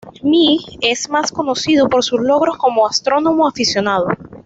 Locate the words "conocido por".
1.31-2.03